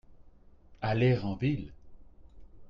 Aller 0.81 1.23
en 1.23 1.35
ville. 1.35 1.71